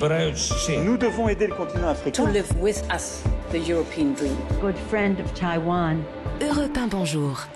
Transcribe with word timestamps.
Nous 0.00 0.96
devons 0.96 1.28
aider 1.28 1.48
le 1.48 1.54
continent 1.54 1.88
africain. 1.88 2.24
To 2.24 2.30
live 2.30 2.46
with 2.60 2.80
us 2.94 3.24
the 3.50 3.68
European 3.68 4.12
dream. 4.14 4.36
Good 4.60 4.76
friend 4.88 5.18
of 5.18 5.34
Taiwan. 5.34 6.04
Europe 6.40 6.76
1, 6.76 6.86
bonjour. 6.86 7.48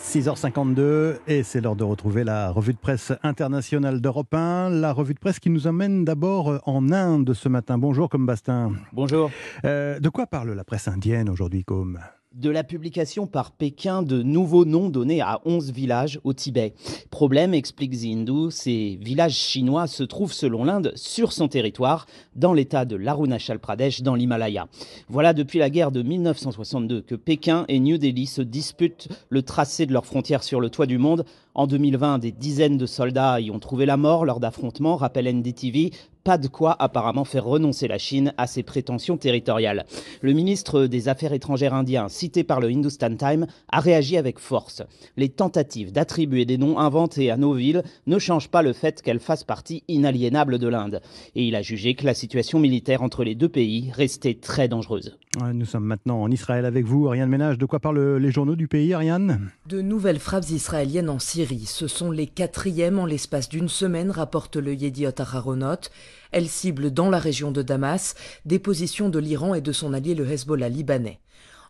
6h52 0.00 1.18
et 1.28 1.44
c'est 1.44 1.60
l'heure 1.60 1.76
de 1.76 1.84
retrouver 1.84 2.24
la 2.24 2.50
revue 2.50 2.72
de 2.72 2.78
presse 2.78 3.12
internationale 3.22 4.00
d'Europe 4.00 4.34
1. 4.34 4.70
La 4.70 4.92
revue 4.92 5.14
de 5.14 5.20
presse 5.20 5.38
qui 5.38 5.50
nous 5.50 5.68
emmène 5.68 6.04
d'abord 6.04 6.60
en 6.66 6.90
Inde 6.90 7.32
ce 7.32 7.48
matin. 7.48 7.78
Bonjour 7.78 8.08
comme 8.08 8.26
Bastin. 8.26 8.72
Bonjour. 8.92 9.30
Euh, 9.64 10.00
de 10.00 10.08
quoi 10.08 10.26
parle 10.26 10.50
la 10.50 10.64
presse 10.64 10.88
indienne 10.88 11.30
aujourd'hui 11.30 11.62
comme 11.62 12.00
de 12.34 12.50
la 12.50 12.64
publication 12.64 13.26
par 13.26 13.52
Pékin 13.52 14.02
de 14.02 14.22
nouveaux 14.22 14.64
noms 14.64 14.88
donnés 14.88 15.20
à 15.20 15.40
11 15.44 15.70
villages 15.70 16.20
au 16.24 16.32
Tibet. 16.32 16.74
Problème, 17.10 17.54
explique 17.54 17.92
The 17.92 18.50
ces 18.50 18.98
villages 19.00 19.36
chinois 19.36 19.86
se 19.86 20.02
trouvent 20.02 20.32
selon 20.32 20.64
l'Inde 20.64 20.92
sur 20.96 21.32
son 21.32 21.46
territoire, 21.46 22.06
dans 22.34 22.52
l'état 22.52 22.84
de 22.84 22.96
l'Arunachal 22.96 23.60
Pradesh, 23.60 24.02
dans 24.02 24.16
l'Himalaya. 24.16 24.66
Voilà 25.08 25.32
depuis 25.32 25.60
la 25.60 25.70
guerre 25.70 25.92
de 25.92 26.02
1962 26.02 27.02
que 27.02 27.14
Pékin 27.14 27.64
et 27.68 27.78
New 27.78 27.98
Delhi 27.98 28.26
se 28.26 28.42
disputent 28.42 29.08
le 29.28 29.42
tracé 29.42 29.86
de 29.86 29.92
leurs 29.92 30.06
frontières 30.06 30.42
sur 30.42 30.60
le 30.60 30.70
toit 30.70 30.86
du 30.86 30.98
monde. 30.98 31.24
En 31.54 31.68
2020, 31.68 32.18
des 32.18 32.32
dizaines 32.32 32.78
de 32.78 32.86
soldats 32.86 33.40
y 33.40 33.52
ont 33.52 33.60
trouvé 33.60 33.86
la 33.86 33.96
mort 33.96 34.24
lors 34.24 34.40
d'affrontements, 34.40 34.96
rappelle 34.96 35.32
NDTV, 35.32 35.92
pas 36.24 36.38
de 36.38 36.48
quoi 36.48 36.74
apparemment 36.82 37.24
faire 37.24 37.44
renoncer 37.44 37.86
la 37.86 37.98
Chine 37.98 38.32
à 38.38 38.46
ses 38.46 38.62
prétentions 38.62 39.18
territoriales. 39.18 39.84
Le 40.22 40.32
ministre 40.32 40.86
des 40.86 41.08
Affaires 41.08 41.34
étrangères 41.34 41.74
indien, 41.74 42.08
cité 42.08 42.42
par 42.42 42.60
le 42.60 42.68
Hindustan 42.68 43.14
Times, 43.14 43.46
a 43.68 43.80
réagi 43.80 44.16
avec 44.16 44.38
force. 44.38 44.82
Les 45.18 45.28
tentatives 45.28 45.92
d'attribuer 45.92 46.46
des 46.46 46.56
noms 46.56 46.78
inventés 46.78 47.30
à 47.30 47.36
nos 47.36 47.52
villes 47.52 47.82
ne 48.06 48.18
changent 48.18 48.48
pas 48.48 48.62
le 48.62 48.72
fait 48.72 49.02
qu'elles 49.02 49.20
fassent 49.20 49.44
partie 49.44 49.84
inaliénable 49.86 50.58
de 50.58 50.68
l'Inde. 50.68 51.02
Et 51.34 51.44
il 51.44 51.54
a 51.54 51.62
jugé 51.62 51.94
que 51.94 52.06
la 52.06 52.14
situation 52.14 52.58
militaire 52.58 53.02
entre 53.02 53.22
les 53.22 53.34
deux 53.34 53.50
pays 53.50 53.92
restait 53.92 54.34
très 54.34 54.66
dangereuse. 54.66 55.18
Nous 55.52 55.66
sommes 55.66 55.84
maintenant 55.84 56.22
en 56.22 56.30
Israël 56.30 56.64
avec 56.64 56.86
vous, 56.86 57.08
Ariane 57.08 57.28
Ménage. 57.28 57.58
De 57.58 57.66
quoi 57.66 57.80
parlent 57.80 58.16
les 58.16 58.30
journaux 58.30 58.56
du 58.56 58.68
pays, 58.68 58.94
Ariane? 58.94 59.50
De 59.66 59.82
nouvelles 59.82 60.20
frappes 60.20 60.50
israéliennes 60.50 61.10
en 61.10 61.18
Syrie. 61.18 61.66
Ce 61.66 61.88
sont 61.88 62.10
les 62.10 62.26
quatrièmes 62.26 62.98
en 62.98 63.06
l'espace 63.06 63.48
d'une 63.48 63.68
semaine, 63.68 64.10
rapporte 64.10 64.56
le 64.56 64.74
Yediot 64.74 65.10
Aharonot. 65.18 65.90
Elle 66.32 66.48
cible 66.48 66.90
dans 66.92 67.10
la 67.10 67.18
région 67.18 67.50
de 67.50 67.62
Damas 67.62 68.14
des 68.44 68.58
positions 68.58 69.08
de 69.08 69.18
l'Iran 69.18 69.54
et 69.54 69.60
de 69.60 69.72
son 69.72 69.92
allié 69.92 70.14
le 70.14 70.30
Hezbollah 70.30 70.68
libanais. 70.68 71.20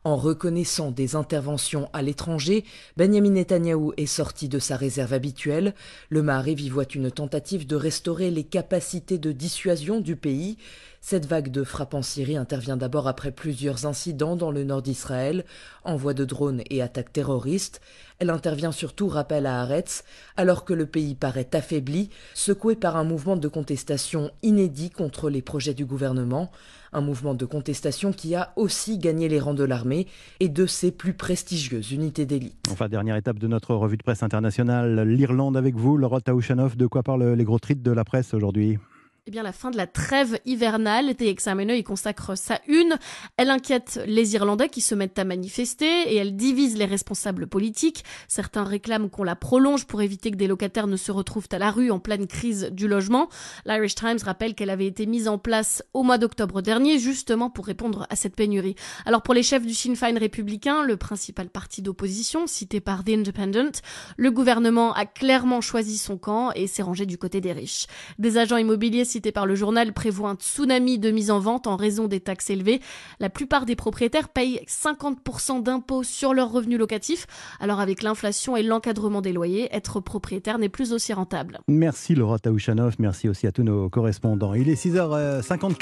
En 0.06 0.16
reconnaissant 0.16 0.90
des 0.90 1.16
interventions 1.16 1.88
à 1.94 2.02
l'étranger, 2.02 2.66
Benjamin 2.98 3.30
Netanyahou 3.30 3.94
est 3.96 4.04
sorti 4.04 4.50
de 4.50 4.58
sa 4.58 4.76
réserve 4.76 5.14
habituelle. 5.14 5.74
Le 6.10 6.22
Mahariv 6.22 6.60
y 6.60 6.68
voit 6.68 6.84
une 6.94 7.10
tentative 7.10 7.66
de 7.66 7.74
restaurer 7.74 8.30
les 8.30 8.44
capacités 8.44 9.16
de 9.16 9.32
dissuasion 9.32 10.02
du 10.02 10.14
pays. 10.14 10.58
Cette 11.00 11.24
vague 11.24 11.50
de 11.50 11.64
frappes 11.64 11.94
en 11.94 12.02
Syrie 12.02 12.36
intervient 12.36 12.76
d'abord 12.76 13.08
après 13.08 13.30
plusieurs 13.30 13.86
incidents 13.86 14.36
dans 14.36 14.50
le 14.50 14.64
nord 14.64 14.82
d'Israël, 14.82 15.46
envoi 15.84 16.12
de 16.12 16.26
drones 16.26 16.62
et 16.68 16.82
attaques 16.82 17.12
terroristes. 17.12 17.80
Elle 18.18 18.30
intervient 18.30 18.72
surtout, 18.72 19.08
rappel 19.08 19.46
à 19.46 19.62
Haaretz, 19.62 20.04
alors 20.36 20.66
que 20.66 20.74
le 20.74 20.86
pays 20.86 21.14
paraît 21.14 21.48
affaibli, 21.54 22.10
secoué 22.34 22.76
par 22.76 22.96
un 22.96 23.04
mouvement 23.04 23.36
de 23.36 23.48
contestation 23.48 24.30
inédit 24.42 24.90
contre 24.90 25.30
les 25.30 25.42
projets 25.42 25.74
du 25.74 25.86
gouvernement 25.86 26.50
un 26.94 27.00
mouvement 27.00 27.34
de 27.34 27.44
contestation 27.44 28.12
qui 28.12 28.34
a 28.34 28.52
aussi 28.56 28.98
gagné 28.98 29.28
les 29.28 29.40
rangs 29.40 29.54
de 29.54 29.64
l'armée 29.64 30.06
et 30.40 30.48
de 30.48 30.66
ses 30.66 30.90
plus 30.90 31.12
prestigieuses 31.12 31.92
unités 31.92 32.26
d'élite. 32.26 32.56
Enfin, 32.70 32.88
dernière 32.88 33.16
étape 33.16 33.38
de 33.38 33.48
notre 33.48 33.74
revue 33.74 33.96
de 33.96 34.02
presse 34.02 34.22
internationale, 34.22 35.00
l'Irlande 35.02 35.56
avec 35.56 35.74
vous, 35.74 35.96
Laura 35.96 36.20
Taouchanov, 36.20 36.76
de 36.76 36.86
quoi 36.86 37.02
parlent 37.02 37.34
les 37.34 37.44
gros 37.44 37.58
titres 37.58 37.82
de 37.82 37.92
la 37.92 38.04
presse 38.04 38.34
aujourd'hui? 38.34 38.78
Eh 39.26 39.30
bien, 39.30 39.42
la 39.42 39.52
fin 39.52 39.70
de 39.70 39.78
la 39.78 39.86
trêve 39.86 40.38
hivernale, 40.44 41.14
The 41.14 41.22
Examiner 41.22 41.78
y 41.78 41.82
consacre 41.82 42.36
sa 42.36 42.60
une. 42.68 42.98
Elle 43.38 43.48
inquiète 43.48 43.98
les 44.06 44.34
Irlandais 44.34 44.68
qui 44.68 44.82
se 44.82 44.94
mettent 44.94 45.18
à 45.18 45.24
manifester 45.24 45.86
et 46.12 46.16
elle 46.16 46.36
divise 46.36 46.76
les 46.76 46.84
responsables 46.84 47.46
politiques. 47.46 48.04
Certains 48.28 48.64
réclament 48.64 49.08
qu'on 49.08 49.24
la 49.24 49.34
prolonge 49.34 49.86
pour 49.86 50.02
éviter 50.02 50.30
que 50.30 50.36
des 50.36 50.46
locataires 50.46 50.88
ne 50.88 50.98
se 50.98 51.10
retrouvent 51.10 51.48
à 51.52 51.58
la 51.58 51.70
rue 51.70 51.90
en 51.90 52.00
pleine 52.00 52.26
crise 52.26 52.68
du 52.70 52.86
logement. 52.86 53.30
L'Irish 53.64 53.94
Times 53.94 54.18
rappelle 54.22 54.54
qu'elle 54.54 54.68
avait 54.68 54.86
été 54.86 55.06
mise 55.06 55.26
en 55.26 55.38
place 55.38 55.82
au 55.94 56.02
mois 56.02 56.18
d'octobre 56.18 56.60
dernier, 56.60 56.98
justement 56.98 57.48
pour 57.48 57.64
répondre 57.64 58.06
à 58.10 58.16
cette 58.16 58.36
pénurie. 58.36 58.74
Alors, 59.06 59.22
pour 59.22 59.32
les 59.32 59.42
chefs 59.42 59.64
du 59.64 59.72
Sinn 59.72 59.96
Féin 59.96 60.18
républicain, 60.18 60.82
le 60.82 60.98
principal 60.98 61.48
parti 61.48 61.80
d'opposition, 61.80 62.46
cité 62.46 62.80
par 62.80 63.04
The 63.04 63.10
Independent, 63.10 63.80
le 64.18 64.30
gouvernement 64.30 64.92
a 64.92 65.06
clairement 65.06 65.62
choisi 65.62 65.96
son 65.96 66.18
camp 66.18 66.52
et 66.54 66.66
s'est 66.66 66.82
rangé 66.82 67.06
du 67.06 67.16
côté 67.16 67.40
des 67.40 67.52
riches. 67.52 67.86
Des 68.18 68.36
agents 68.36 68.58
immobiliers 68.58 69.13
cité 69.14 69.30
par 69.30 69.46
le 69.46 69.54
journal 69.54 69.92
prévoit 69.92 70.30
un 70.30 70.34
tsunami 70.34 70.98
de 70.98 71.12
mise 71.12 71.30
en 71.30 71.38
vente 71.38 71.68
en 71.68 71.76
raison 71.76 72.08
des 72.08 72.18
taxes 72.18 72.50
élevées. 72.50 72.80
La 73.20 73.30
plupart 73.30 73.64
des 73.64 73.76
propriétaires 73.76 74.28
payent 74.28 74.60
50% 74.66 75.62
d'impôts 75.62 76.02
sur 76.02 76.34
leurs 76.34 76.50
revenus 76.50 76.80
locatifs. 76.80 77.28
Alors 77.60 77.78
avec 77.78 78.02
l'inflation 78.02 78.56
et 78.56 78.64
l'encadrement 78.64 79.20
des 79.20 79.32
loyers, 79.32 79.68
être 79.70 80.00
propriétaire 80.00 80.58
n'est 80.58 80.68
plus 80.68 80.92
aussi 80.92 81.12
rentable. 81.12 81.60
Merci 81.68 82.16
Laura 82.16 82.40
Taouchanov, 82.40 82.96
merci 82.98 83.28
aussi 83.28 83.46
à 83.46 83.52
tous 83.52 83.62
nos 83.62 83.88
correspondants. 83.88 84.52
Il 84.54 84.68
est 84.68 84.74
6h54. 84.74 85.76